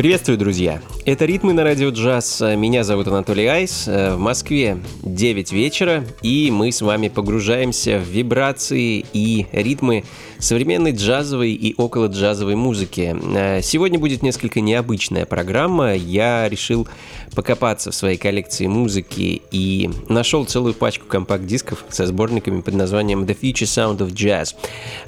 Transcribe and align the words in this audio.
Приветствую, 0.00 0.38
друзья! 0.38 0.80
Это 1.06 1.24
«Ритмы 1.24 1.54
на 1.54 1.64
радио 1.64 1.88
джаз». 1.88 2.42
Меня 2.42 2.84
зовут 2.84 3.08
Анатолий 3.08 3.46
Айс. 3.46 3.86
В 3.86 4.18
Москве 4.18 4.76
9 5.02 5.50
вечера, 5.50 6.04
и 6.20 6.50
мы 6.52 6.70
с 6.70 6.82
вами 6.82 7.08
погружаемся 7.08 7.98
в 7.98 8.06
вибрации 8.06 9.06
и 9.14 9.46
ритмы 9.50 10.04
современной 10.38 10.92
джазовой 10.92 11.52
и 11.52 11.74
около 11.78 12.06
джазовой 12.08 12.54
музыки. 12.54 13.16
Сегодня 13.62 13.98
будет 13.98 14.22
несколько 14.22 14.60
необычная 14.60 15.24
программа. 15.24 15.94
Я 15.94 16.46
решил 16.48 16.86
покопаться 17.34 17.90
в 17.90 17.94
своей 17.94 18.18
коллекции 18.18 18.66
музыки 18.66 19.40
и 19.50 19.90
нашел 20.08 20.44
целую 20.44 20.74
пачку 20.74 21.06
компакт-дисков 21.06 21.84
со 21.88 22.06
сборниками 22.06 22.60
под 22.60 22.74
названием 22.74 23.24
The 23.24 23.38
Future 23.40 23.64
Sound 23.64 23.98
of 23.98 24.12
Jazz. 24.12 24.54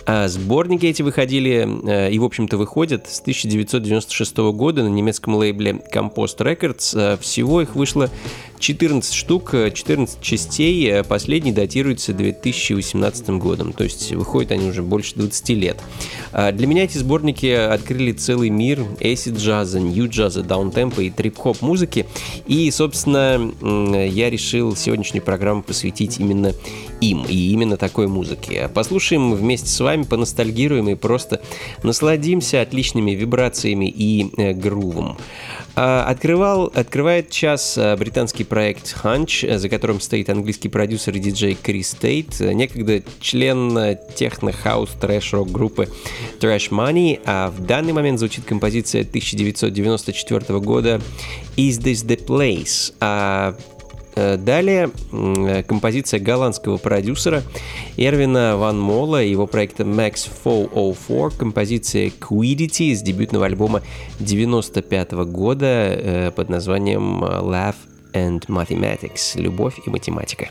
А 0.07 0.29
сборники 0.29 0.87
эти 0.87 1.03
выходили 1.03 1.69
э, 1.87 2.13
и, 2.13 2.19
в 2.19 2.25
общем-то, 2.25 2.57
выходят 2.57 3.09
с 3.09 3.21
1996 3.21 4.37
года 4.39 4.83
на 4.83 4.89
немецком 4.89 5.35
лейбле 5.35 5.82
Compost 5.91 6.39
Records. 6.39 6.99
Э, 6.99 7.17
всего 7.19 7.63
их 7.63 7.75
вышло 7.75 8.11
14 8.63 9.13
штук, 9.13 9.55
14 9.75 10.19
э, 10.19 10.23
частей. 10.23 10.89
Э, 10.89 11.03
последний 11.03 11.51
датируется 11.51 12.13
2018 12.13 13.31
годом, 13.31 13.73
то 13.73 13.83
есть 13.83 14.13
выходят 14.13 14.53
они 14.53 14.69
уже 14.69 14.83
больше 14.85 15.17
20 15.17 15.49
лет. 15.51 15.81
А 16.31 16.53
для 16.53 16.69
меня 16.69 16.85
эти 16.85 16.97
сборники 16.97 17.47
открыли 17.47 18.13
целый 18.13 18.51
мир 18.51 18.81
acid 19.01 19.37
джаза, 19.37 19.81
нью 19.81 20.09
джаза, 20.09 20.45
даунтемпа 20.45 21.01
и 21.01 21.11
трип-хоп 21.11 21.61
музыки. 21.61 22.07
И, 22.47 22.71
собственно, 22.71 23.53
я 24.07 24.31
решил 24.31 24.77
сегодняшнюю 24.77 25.25
программу 25.25 25.65
посвятить 25.65 26.21
именно 26.21 26.53
им 27.01 27.25
и 27.29 27.51
именно 27.51 27.77
такой 27.77 28.07
музыке. 28.07 28.71
Послушаем 28.73 29.35
вместе 29.35 29.69
с 29.69 29.81
вами, 29.81 30.05
поностальгируем 30.05 30.89
и 30.89 30.95
просто 30.95 31.43
насладимся 31.83 32.63
отличными 32.63 33.11
вибрациями 33.11 33.91
и 33.91 34.31
э, 34.37 34.53
грувом. 34.53 35.19
А, 35.75 36.05
открывал, 36.05 36.71
открывает 36.75 37.31
час 37.31 37.79
британский 37.99 38.45
проект 38.53 38.95
Hunch, 39.03 39.57
за 39.57 39.69
которым 39.71 39.99
стоит 39.99 40.29
английский 40.29 40.69
продюсер 40.69 41.17
и 41.17 41.19
диджей 41.19 41.55
Крис 41.55 41.97
Тейт, 41.99 42.39
некогда 42.39 43.03
член 43.19 43.97
техно-хаус 44.15 44.91
трэш-рок 45.01 45.51
группы 45.51 45.89
Trash 46.39 46.69
Money, 46.69 47.19
а 47.25 47.51
в 47.51 47.65
данный 47.65 47.95
момент 47.95 48.19
звучит 48.19 48.45
композиция 48.45 49.01
1994 49.05 50.61
года 50.61 51.01
Is 51.57 51.81
This 51.81 52.07
The 52.07 52.23
Place? 52.27 52.93
А 53.01 53.57
Э, 54.15 54.37
далее 54.37 54.91
композиция 55.67 56.21
голландского 56.21 56.77
продюсера 56.77 57.43
Эрвина 57.97 58.57
Ван 58.59 58.79
Мола 58.79 59.23
и 59.23 59.31
его 59.31 59.47
проекта 59.47 59.85
Max 59.85 60.29
404, 60.45 61.31
композиция 61.39 62.09
Quiddity 62.09 62.91
из 62.91 63.03
дебютного 63.03 63.47
альбома 63.47 63.83
95 64.21 65.13
года 65.13 65.67
э, 65.67 66.31
под 66.35 66.51
названием 66.51 67.25
Love 67.25 67.77
and 68.13 68.41
Mathematics– 68.49 69.35
«Любовь 69.37 69.81
и 69.87 69.91
математика». 69.91 70.51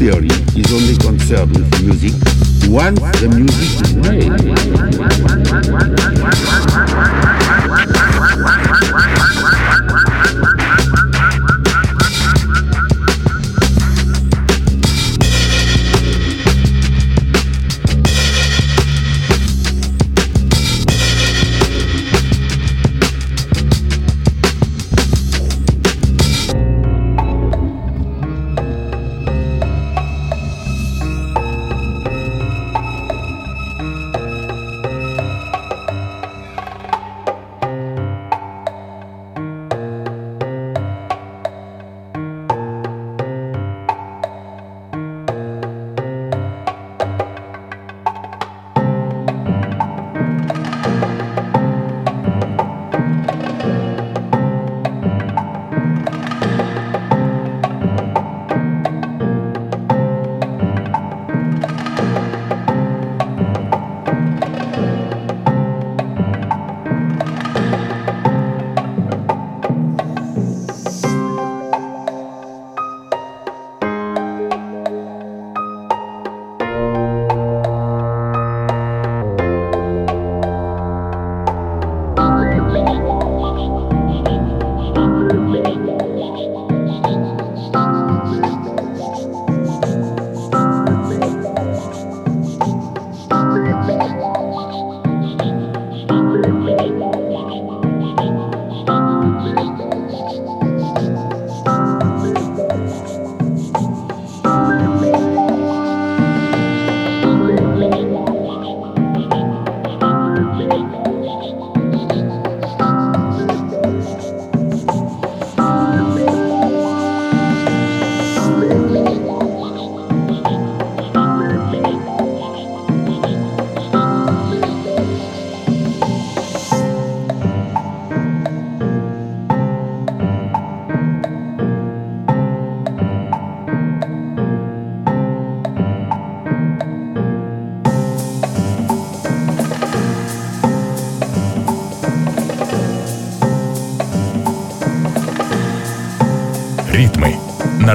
Theory 0.00 0.39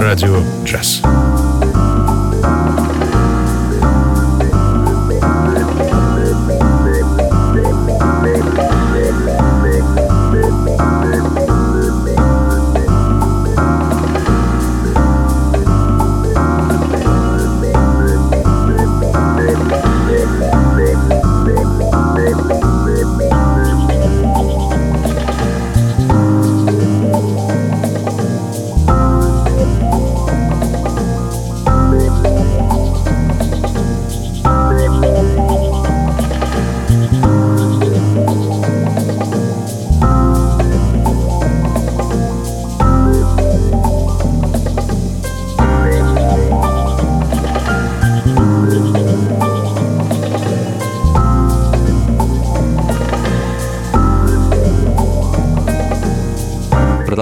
радио 0.06 0.44
«Джаз». 0.64 1.02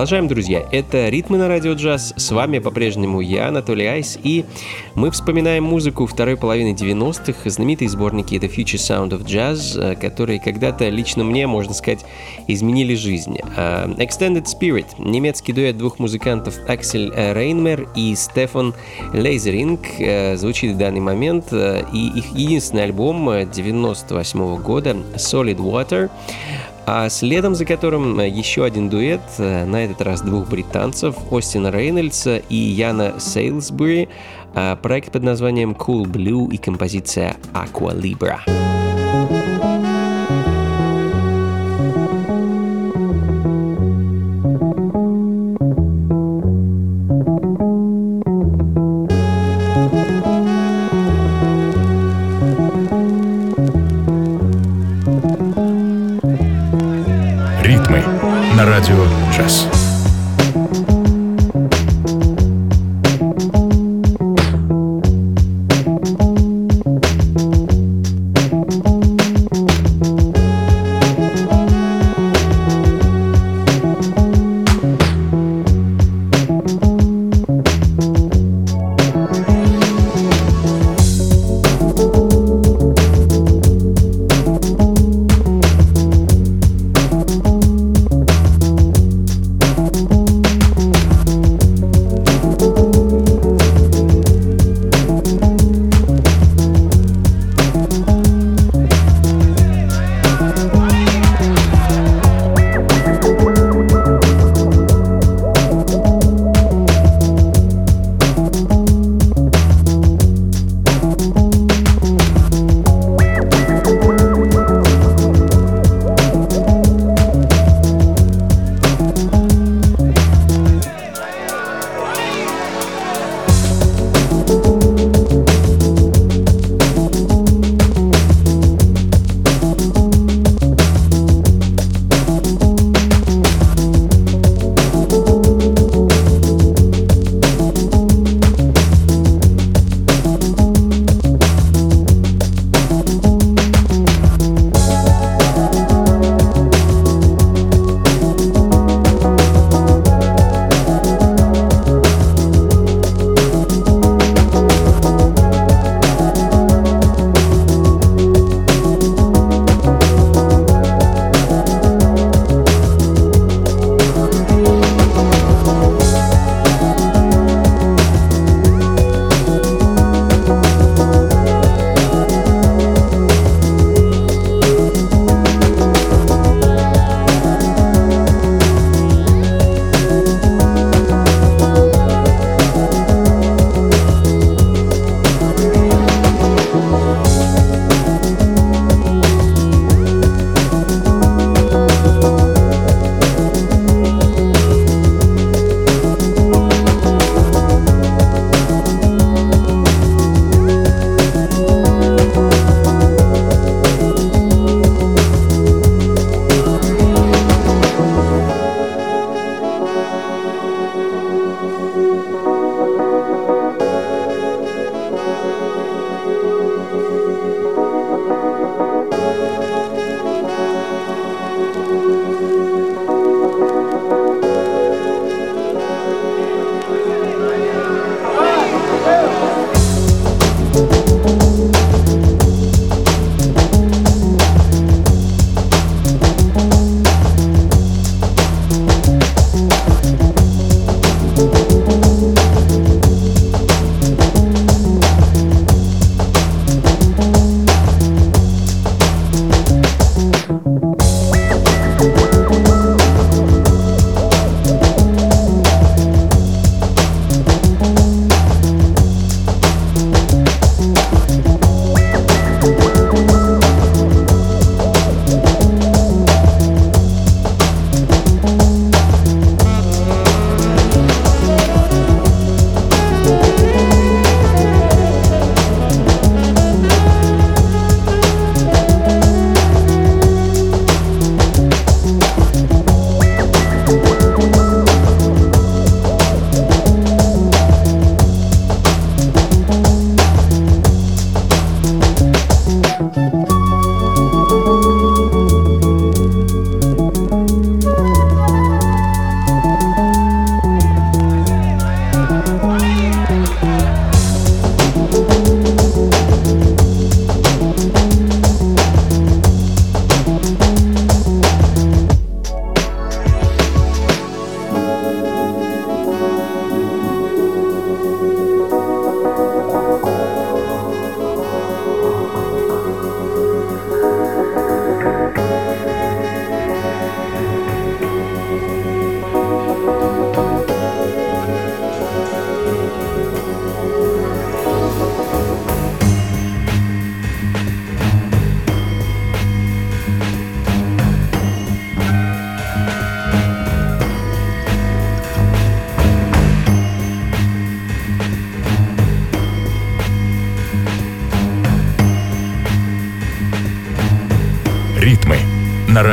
Продолжаем, 0.03 0.27
друзья. 0.27 0.67
Это 0.69 1.07
«Ритмы 1.07 1.37
на 1.37 1.47
радио 1.47 1.75
джаз». 1.75 2.13
С 2.17 2.31
вами 2.31 2.59
по-прежнему 2.59 3.21
я, 3.21 3.47
Анатолий 3.47 3.85
Айс, 3.85 4.19
и 4.21 4.43
мы 4.95 5.11
вспоминаем 5.11 5.63
музыку 5.63 6.07
второй 6.07 6.35
половины 6.35 6.75
90-х, 6.75 7.49
знаменитые 7.49 7.87
сборники 7.87 8.35
The 8.35 8.53
Future 8.53 8.75
Sound 8.75 9.11
of 9.11 9.23
Jazz, 9.23 9.79
э, 9.79 9.95
которые 9.95 10.41
когда-то 10.41 10.89
лично 10.89 11.23
мне, 11.23 11.47
можно 11.47 11.73
сказать, 11.73 12.03
изменили 12.49 12.95
жизнь. 12.95 13.37
Э, 13.55 13.87
Extended 13.97 14.43
Spirit— 14.43 14.87
немецкий 14.97 15.53
дуэт 15.53 15.77
двух 15.77 15.99
музыкантов 15.99 16.55
Аксель 16.67 17.13
Рейнмер 17.15 17.87
и 17.95 18.13
Стефан 18.15 18.73
Лейзеринг 19.13 19.79
э, 19.99 20.35
звучит 20.35 20.73
в 20.73 20.77
данный 20.77 20.99
момент, 20.99 21.53
и 21.53 22.11
их 22.13 22.25
единственный 22.35 22.83
альбом 22.83 23.49
98 23.49 24.57
года 24.57 24.97
«Solid 25.15 25.59
Water» 25.59 26.09
а 26.85 27.09
следом 27.09 27.55
за 27.55 27.65
которым 27.65 28.19
э, 28.19 28.27
еще 28.27 28.65
один 28.65 28.89
дуэт, 28.89 29.21
э, 29.37 29.65
на 29.65 29.85
этот 29.85 30.01
раз 30.01 30.21
двух 30.21 30.47
британцев, 30.49 31.15
Остина 31.31 31.71
Рейнольдса 31.71 32.37
и 32.37 32.55
Яна 32.55 33.19
Сейлсбери, 33.19 34.09
а 34.53 34.75
проект 34.75 35.11
под 35.11 35.23
названием 35.23 35.71
Cool 35.71 36.03
Blue 36.03 36.51
и 36.53 36.57
композиция 36.57 37.35
Aqua 37.53 37.95
Libra. 37.95 38.39
радио 38.45 38.82
«Джаз». 59.33 59.72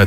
На 0.01 0.07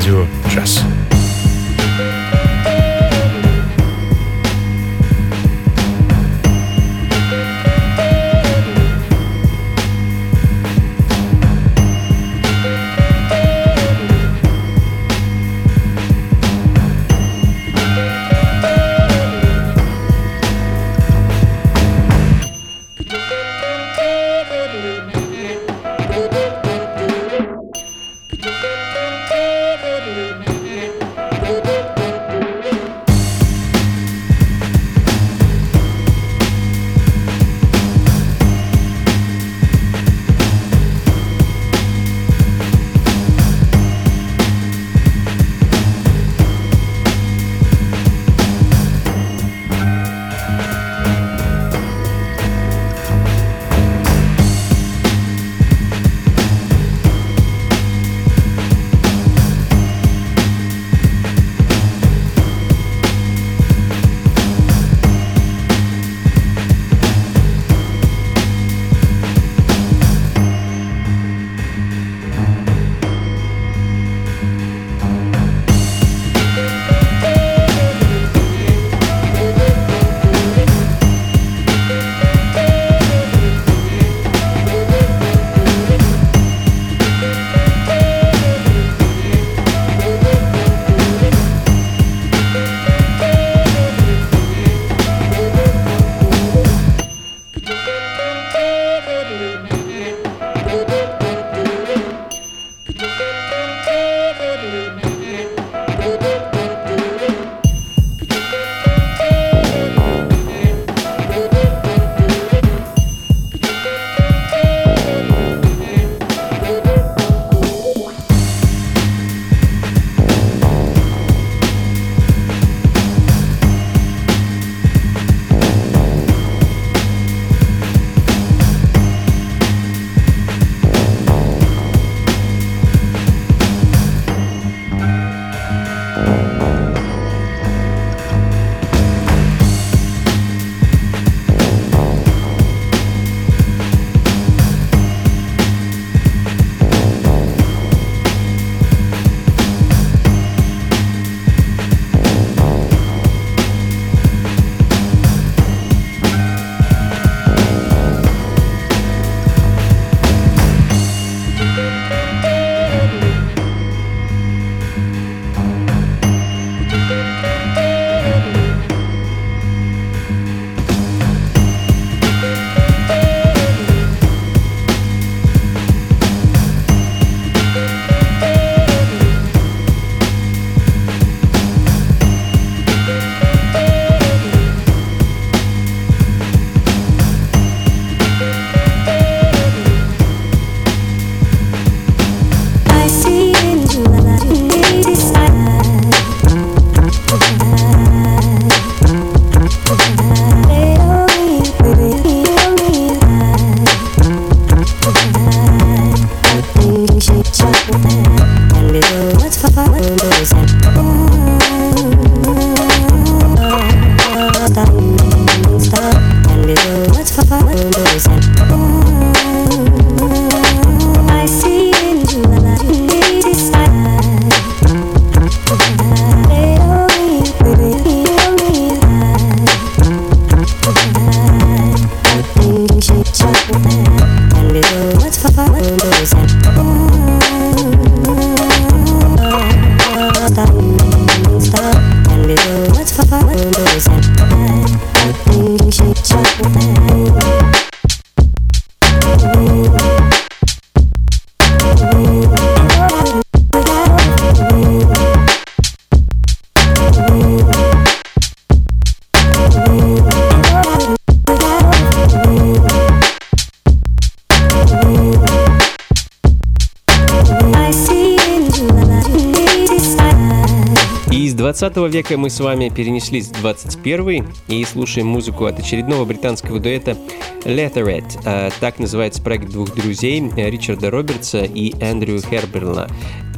века 272.13 272.38
мы 272.38 272.52
с 272.52 272.60
вами 272.60 272.89
перенеслись 272.89 273.47
в 273.47 273.60
21 273.62 274.45
и 274.67 274.86
слушаем 274.86 275.26
музыку 275.26 275.65
от 275.65 275.80
очередного 275.80 276.26
британского 276.26 276.80
дуэта 276.80 277.17
Letterhead. 277.63 278.71
Так 278.80 278.99
называется 278.99 279.41
проект 279.41 279.69
двух 279.69 279.95
друзей 279.95 280.39
Ричарда 280.56 281.10
Робертса 281.10 281.63
и 281.63 281.99
Эндрю 281.99 282.39
Херберна. 282.39 283.08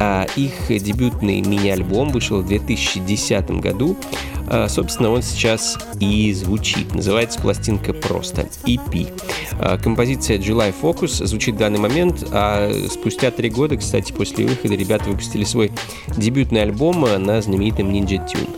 А 0.08 0.28
их 0.36 0.68
дебютный 0.84 1.42
мини-альбом 1.42 2.10
вышел 2.10 2.42
в 2.42 2.46
2010 2.46 3.50
году. 3.60 3.98
А, 4.48 4.70
собственно, 4.70 5.10
он 5.10 5.24
сейчас 5.24 5.80
и 6.00 6.32
звучит. 6.32 6.94
Называется 6.94 7.42
пластинка 7.42 7.92
просто 7.92 8.48
EP. 8.68 9.12
А, 9.54 9.80
композиция 9.80 10.38
July 10.38 10.72
Focus 10.80 11.26
звучит 11.26 11.56
в 11.56 11.58
данный 11.58 11.80
момент, 11.80 12.24
а 12.32 12.72
спустя 12.92 13.32
три 13.32 13.50
года, 13.50 13.78
кстати, 13.78 14.12
после 14.12 14.46
выхода 14.46 14.76
ребята 14.76 15.06
выпустили 15.10 15.44
свой 15.44 15.72
дебютный 16.16 16.62
альбом 16.62 17.02
на 17.02 17.42
знаменитом 17.42 17.90
Ninja 17.90 18.24
Tune. 18.28 18.50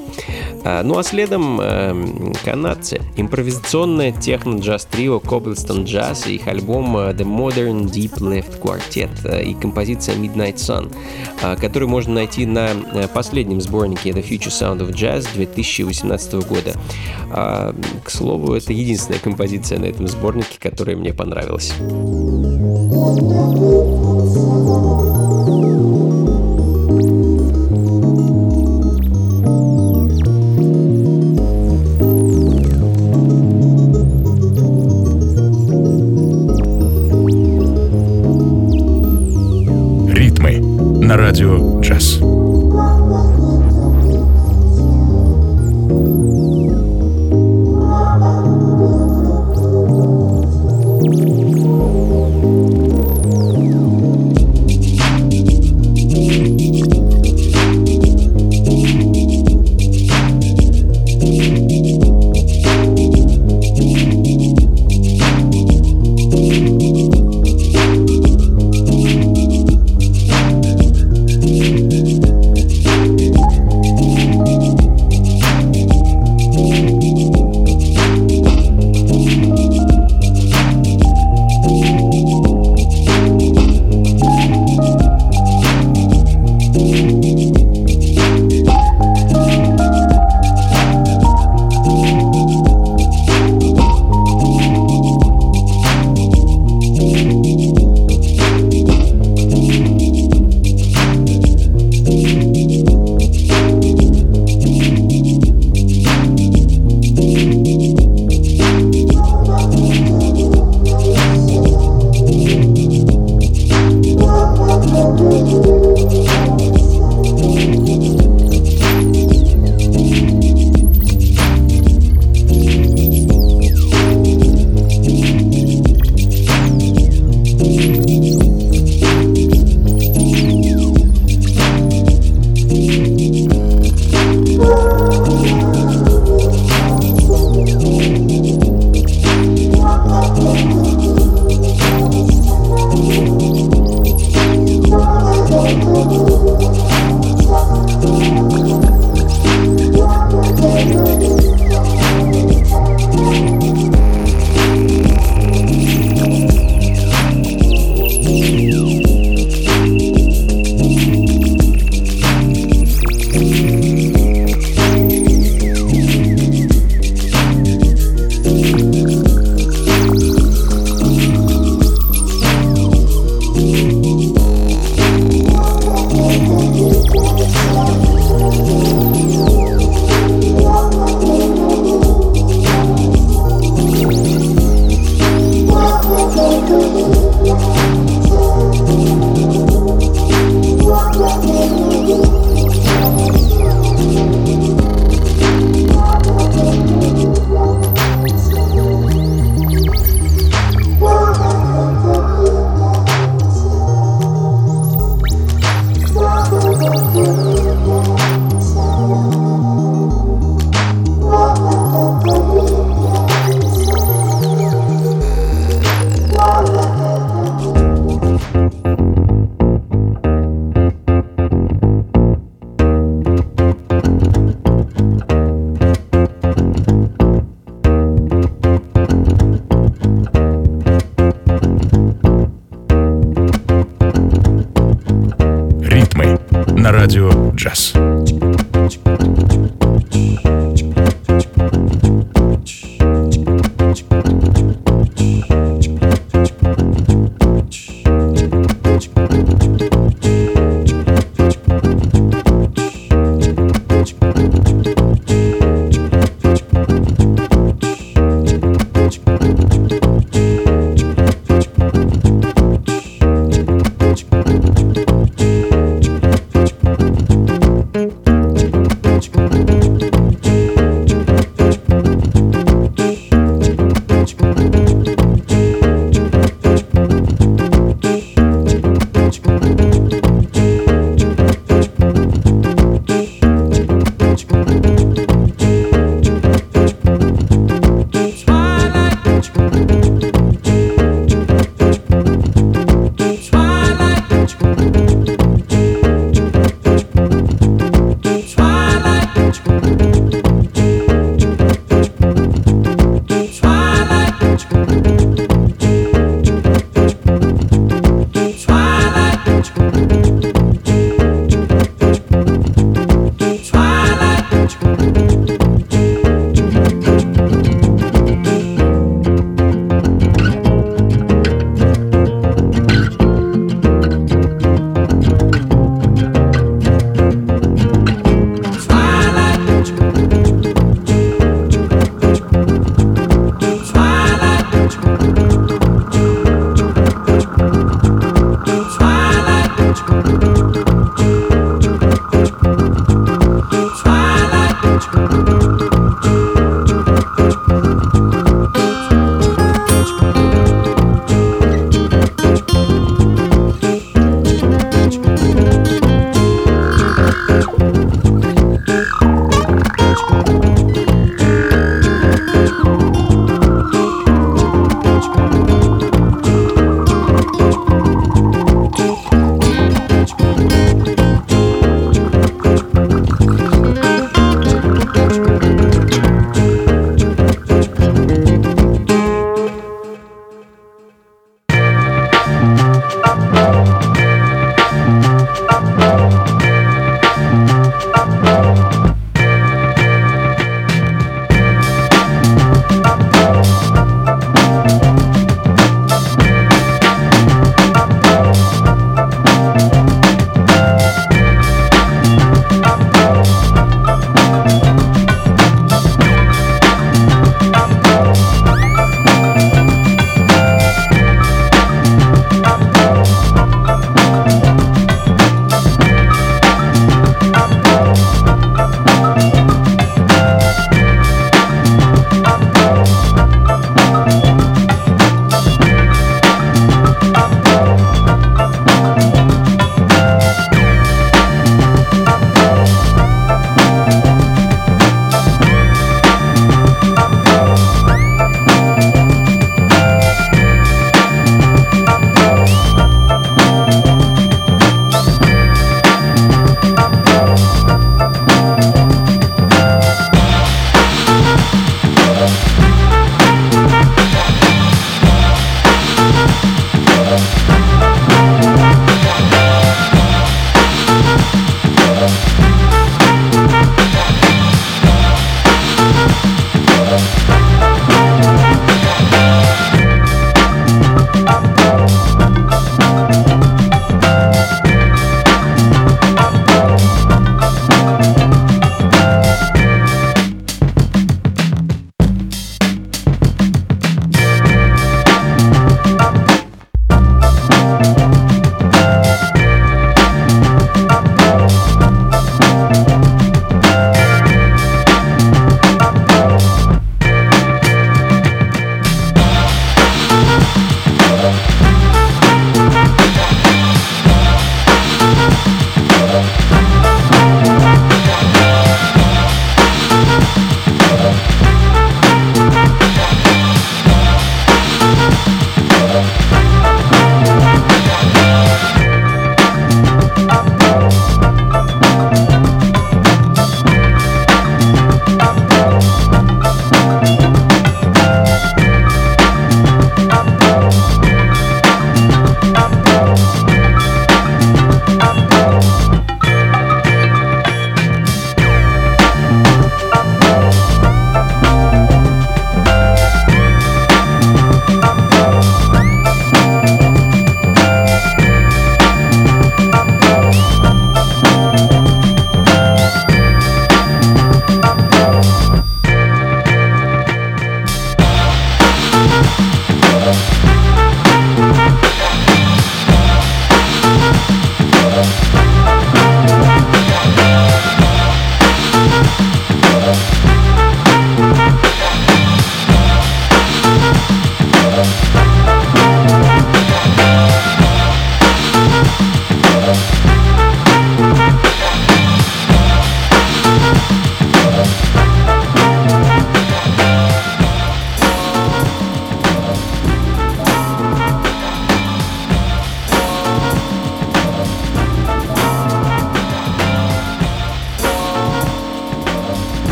А, 0.70 0.84
ну 0.84 0.98
а 0.98 1.04
следом 1.04 1.62
э, 1.62 2.34
канадцы. 2.44 3.02
Импровизационное 3.16 4.12
техно-джаз 4.12 4.84
трио 4.86 5.20
Cobblestone 5.20 5.86
Jazz 5.86 6.30
и 6.30 6.36
их 6.36 6.48
альбом 6.50 6.98
э, 6.98 7.14
The 7.14 7.24
Modern 7.24 7.86
Deep 7.86 8.16
Left 8.18 8.60
Quartet 8.60 9.10
э, 9.24 9.46
и 9.46 9.54
композиция 9.54 10.16
Midnight 10.18 10.56
Sun, 10.56 10.94
э, 11.42 11.56
которую 11.56 11.88
можно 11.88 12.16
найти 12.16 12.46
на 12.46 12.72
последнем 13.14 13.62
сборнике 13.62 14.10
The 14.10 14.28
Future 14.28 14.50
Sound 14.50 14.80
of 14.80 14.92
Jazz 14.92 15.26
2018 15.36 16.34
года. 16.46 16.74
А, 17.32 17.74
к 18.04 18.10
слову, 18.10 18.54
это 18.54 18.74
единственная 18.74 19.22
композиция 19.22 19.80
на 19.80 19.86
этом 19.86 20.10
сборнике, 20.10 20.60
которая 20.60 20.98
мне 20.98 21.14
понравилась. 21.14 21.74
Радио 41.16 41.80
«Джаз». 41.80 42.20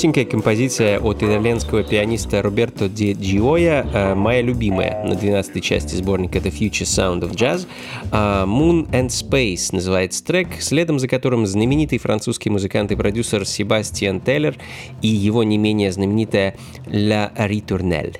Коротенькая 0.00 0.24
композиция 0.24 0.98
от 0.98 1.22
итальянского 1.22 1.82
пианиста 1.82 2.40
Роберто 2.40 2.88
Ди 2.88 3.12
Гиоя, 3.12 3.86
э, 3.92 4.14
моя 4.14 4.40
любимая 4.40 5.04
на 5.04 5.14
12 5.14 5.62
части 5.62 5.94
сборника 5.94 6.38
The 6.38 6.50
Future 6.50 6.86
Sound 6.86 7.20
of 7.20 7.34
Jazz. 7.34 7.66
Э, 8.10 8.46
Moon 8.46 8.90
and 8.92 9.08
Space 9.08 9.74
называется 9.74 10.24
трек, 10.24 10.48
следом 10.60 10.98
за 10.98 11.06
которым 11.06 11.44
знаменитый 11.44 11.98
французский 11.98 12.48
музыкант 12.48 12.92
и 12.92 12.96
продюсер 12.96 13.44
Себастьян 13.44 14.22
Теллер 14.22 14.56
и 15.02 15.08
его 15.08 15.44
не 15.44 15.58
менее 15.58 15.92
знаменитая 15.92 16.56
La 16.86 17.30
Ritournelle. 17.36 18.16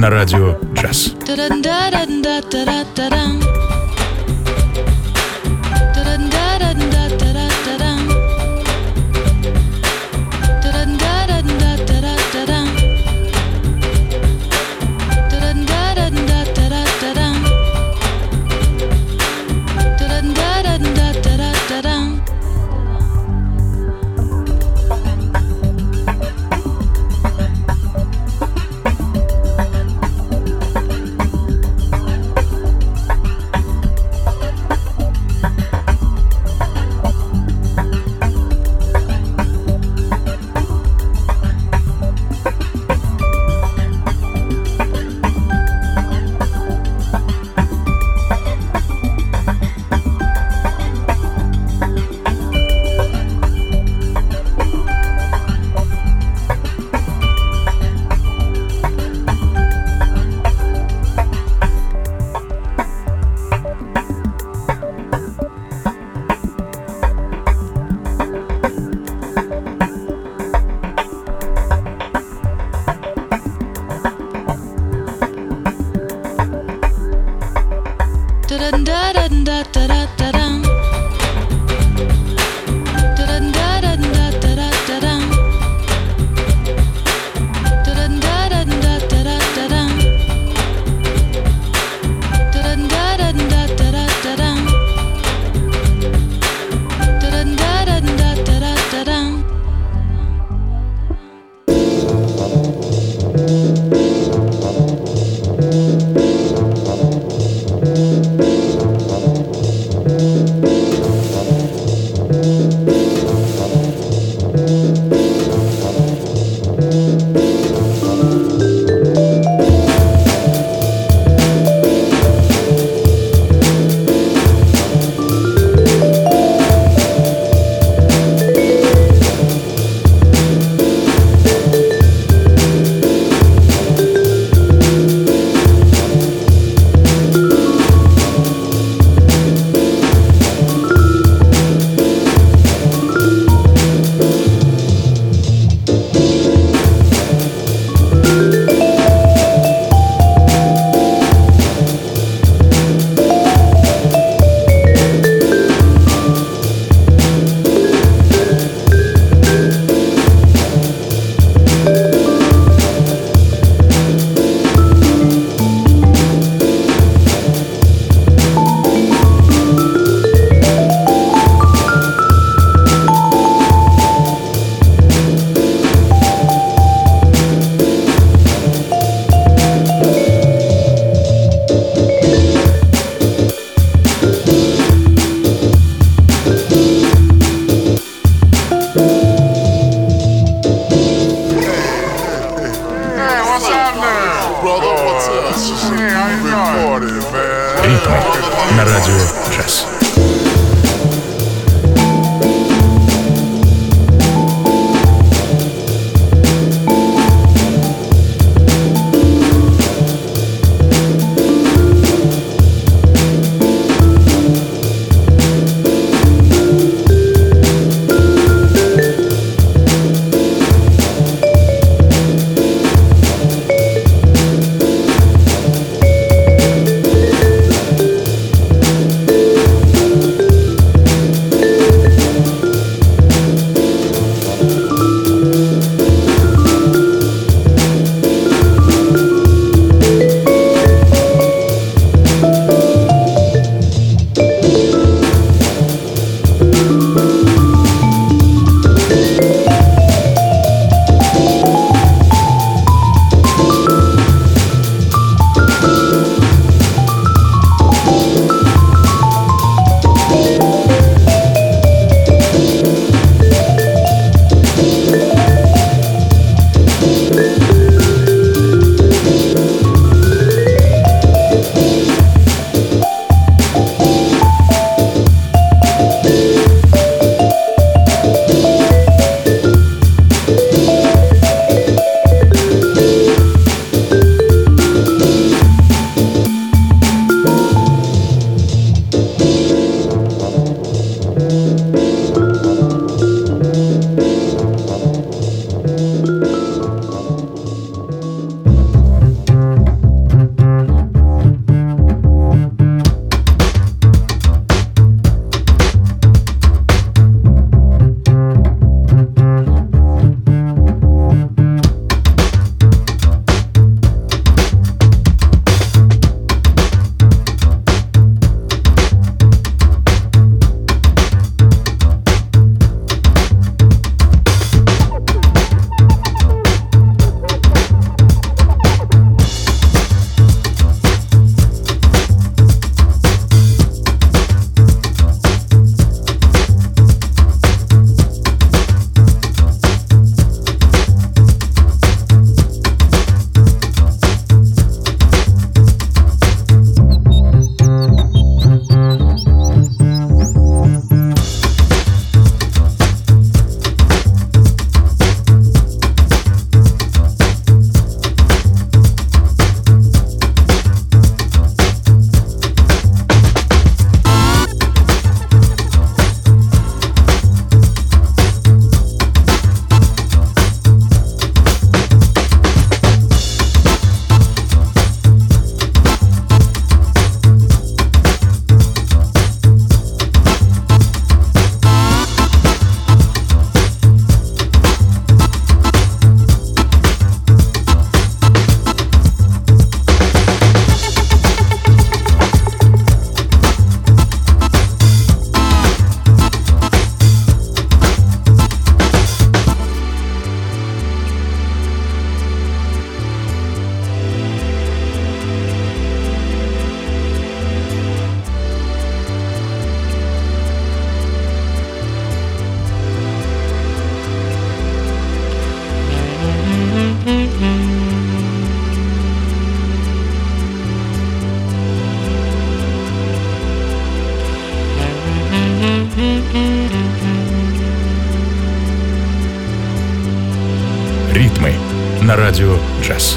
На 0.00 0.08
радио 0.08 0.56
джаз. 0.74 1.12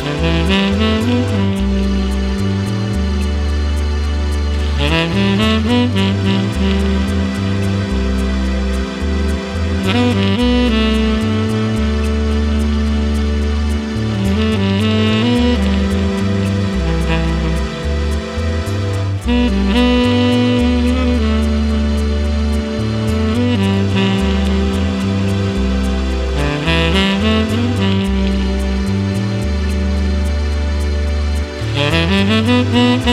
Mm-hmm. 0.06 0.44
«Джаз». 32.46 33.04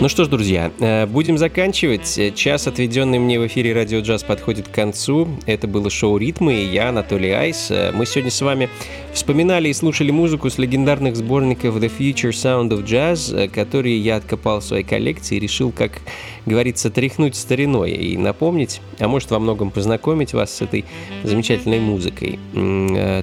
Ну 0.00 0.08
что 0.08 0.24
ж, 0.24 0.28
друзья, 0.28 0.70
э, 0.78 1.06
будем 1.06 1.38
заканчивать. 1.38 2.34
Час, 2.34 2.66
отведенный 2.66 3.18
мне 3.18 3.38
в 3.40 3.46
эфире 3.46 3.74
Радио 3.74 4.00
Джаз, 4.00 4.22
подходит 4.22 4.68
к 4.68 4.70
концу. 4.70 5.28
Это 5.44 5.66
было 5.66 5.90
шоу 5.90 6.16
«Ритмы» 6.18 6.54
и 6.54 6.64
я, 6.64 6.90
Анатолий 6.90 7.30
Айс. 7.30 7.70
Э, 7.70 7.90
мы 7.92 8.06
сегодня 8.06 8.30
с 8.30 8.40
вами 8.40 8.70
вспоминали 9.12 9.68
и 9.68 9.72
слушали 9.72 10.10
музыку 10.10 10.50
с 10.50 10.58
легендарных 10.58 11.16
сборников 11.16 11.76
The 11.76 11.90
Future 11.96 12.30
Sound 12.30 12.70
of 12.70 12.84
Jazz, 12.84 13.36
э, 13.36 13.48
которые 13.48 13.98
я 13.98 14.16
откопал 14.16 14.60
в 14.60 14.64
своей 14.64 14.84
коллекции 14.84 15.36
и 15.36 15.40
решил, 15.40 15.72
как 15.72 16.00
говорится, 16.46 16.90
тряхнуть 16.90 17.36
стариной 17.36 17.92
и 17.92 18.16
напомнить, 18.16 18.80
а 18.98 19.08
может 19.08 19.30
во 19.30 19.38
многом 19.38 19.70
познакомить 19.70 20.32
вас 20.32 20.54
с 20.54 20.62
этой 20.62 20.84
замечательной 21.22 21.78
музыкой. 21.78 22.38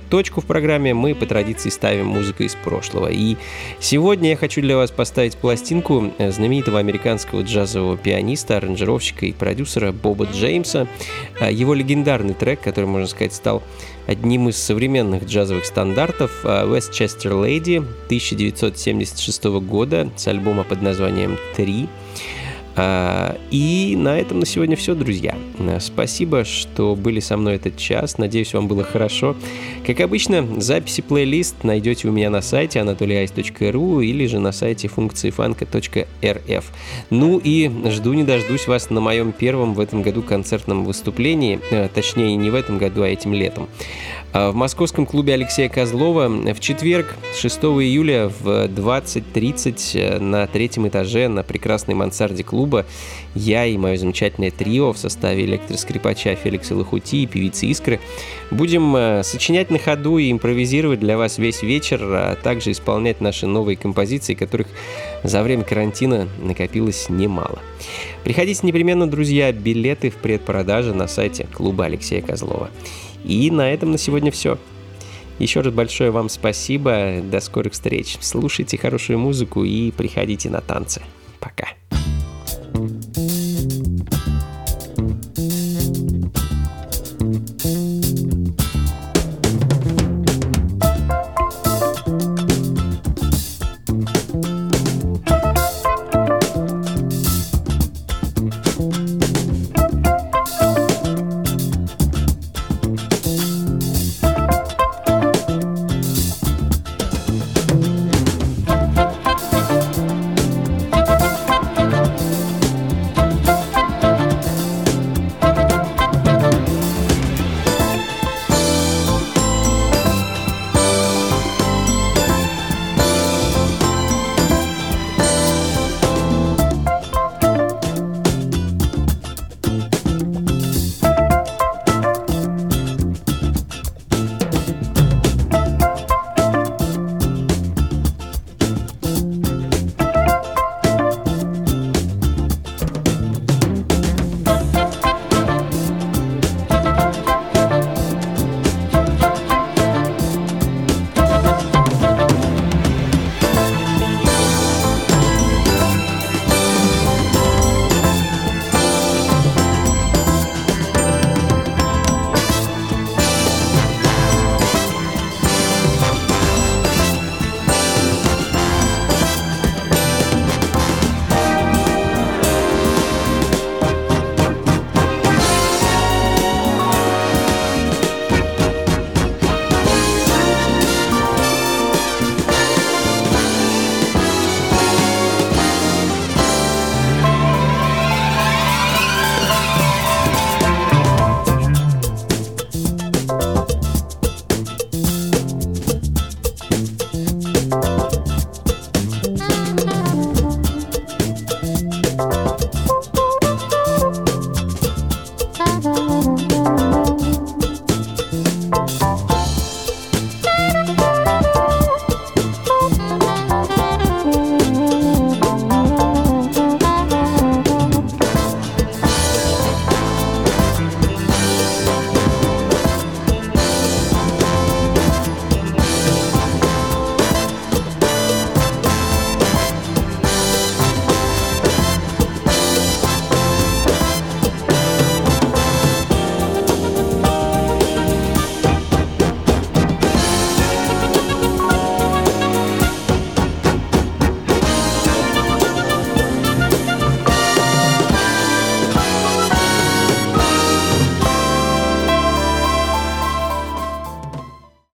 Точку 0.09 0.41
в 0.41 0.45
программе 0.45 0.93
мы 0.93 1.15
по 1.15 1.25
традиции 1.25 1.69
ставим 1.69 2.07
музыкой 2.07 2.45
из 2.45 2.55
прошлого. 2.55 3.07
И 3.07 3.35
сегодня 3.79 4.29
я 4.29 4.37
хочу 4.37 4.61
для 4.61 4.77
вас 4.77 4.91
поставить 4.91 5.37
пластинку 5.37 6.13
знаменитого 6.19 6.77
американского 6.77 7.41
джазового 7.41 7.97
пианиста, 7.97 8.57
аранжировщика 8.57 9.25
и 9.25 9.31
продюсера 9.31 9.91
Боба 9.91 10.25
Джеймса. 10.25 10.87
Его 11.49 11.73
легендарный 11.73 12.35
трек, 12.35 12.61
который, 12.61 12.85
можно 12.85 13.07
сказать, 13.07 13.33
стал 13.33 13.63
одним 14.07 14.49
из 14.49 14.57
современных 14.57 15.25
джазовых 15.25 15.65
стандартов 15.65 16.31
а, 16.43 16.65
Westchester 16.65 17.31
Lady 17.31 17.77
1976 18.05 19.45
года 19.61 20.09
с 20.15 20.27
альбома 20.27 20.63
под 20.63 20.81
названием 20.81 21.37
«Три». 21.55 21.87
А, 22.75 23.37
и 23.51 23.95
на 23.97 24.19
этом 24.19 24.39
на 24.39 24.45
сегодня 24.45 24.75
все, 24.75 24.95
друзья. 24.95 25.35
Спасибо, 25.79 26.43
что 26.43 26.95
были 26.95 27.19
со 27.19 27.37
мной 27.37 27.55
этот 27.55 27.77
час. 27.77 28.17
Надеюсь, 28.17 28.53
вам 28.53 28.67
было 28.67 28.83
хорошо. 28.83 29.35
Как 29.85 30.01
обычно, 30.01 30.45
записи 30.59 31.01
плейлист 31.01 31.63
найдете 31.63 32.07
у 32.07 32.11
меня 32.11 32.29
на 32.29 32.41
сайте 32.41 32.79
anatolyice.ru 32.79 34.03
или 34.03 34.25
же 34.25 34.39
на 34.39 34.51
сайте 34.51 34.87
функции 34.87 35.29
фанка.рф. 35.29 36.65
Ну 37.09 37.41
и 37.43 37.71
жду 37.91 38.13
не 38.13 38.23
дождусь 38.23 38.67
вас 38.67 38.89
на 38.89 38.99
моем 38.99 39.31
первом 39.31 39.73
в 39.73 39.79
этом 39.79 40.01
году 40.01 40.21
концертном 40.21 40.83
выступлении, 40.83 41.59
э, 41.71 41.87
точнее 41.93 42.35
не 42.35 42.49
в 42.49 42.55
этом 42.55 42.77
году, 42.77 43.03
а 43.03 43.07
этим 43.07 43.33
летом. 43.33 43.69
А 44.37 44.51
в 44.51 44.55
московском 44.55 45.05
клубе 45.05 45.33
Алексея 45.35 45.69
Козлова 45.69 46.27
в 46.27 46.59
четверг, 46.59 47.15
6 47.39 47.57
июля 47.57 48.27
в 48.27 48.65
20.30 48.65 49.97
э, 49.97 50.19
на 50.19 50.45
третьем 50.45 50.89
этаже 50.89 51.29
на 51.29 51.41
прекрасной 51.41 51.95
мансарде 51.95 52.43
клуба 52.43 52.85
я 53.33 53.65
и 53.65 53.77
мое 53.77 53.95
замечательное 53.95 54.51
трио 54.51 54.91
в 54.91 54.97
составе 54.97 55.45
электроскрипача 55.45 56.35
Феликса 56.35 56.75
Лохути 56.75 57.23
и 57.23 57.27
певицы 57.27 57.67
Искры 57.67 58.01
будем 58.51 58.93
э, 58.97 59.23
сочинять 59.23 59.71
на 59.71 59.79
ходу 59.79 60.17
и 60.17 60.29
импровизировать 60.29 60.99
для 60.99 61.17
вас 61.17 61.37
весь 61.37 61.63
вечер, 61.63 62.01
а 62.03 62.35
также 62.35 62.71
исполнять 62.71 63.21
наши 63.21 63.47
новые 63.47 63.77
композиции, 63.77 64.33
которых 64.33 64.67
за 65.23 65.43
время 65.43 65.63
карантина 65.63 66.27
накопилось 66.43 67.07
немало. 67.07 67.59
Приходите 68.25 68.67
непременно, 68.67 69.09
друзья, 69.09 69.53
билеты 69.53 70.09
в 70.09 70.15
предпродаже 70.15 70.93
на 70.93 71.07
сайте 71.07 71.47
клуба 71.53 71.85
Алексея 71.85 72.21
Козлова. 72.21 72.69
И 73.25 73.49
на 73.51 73.71
этом 73.71 73.91
на 73.91 73.97
сегодня 73.97 74.31
все. 74.31 74.57
Еще 75.39 75.61
раз 75.61 75.73
большое 75.73 76.11
вам 76.11 76.29
спасибо. 76.29 77.21
До 77.21 77.39
скорых 77.41 77.73
встреч. 77.73 78.17
Слушайте 78.21 78.77
хорошую 78.77 79.19
музыку 79.19 79.63
и 79.63 79.91
приходите 79.91 80.49
на 80.49 80.61
танцы. 80.61 81.01
Пока. 81.39 81.67